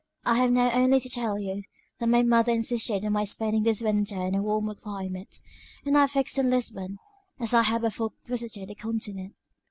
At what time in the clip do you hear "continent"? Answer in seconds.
8.73-9.35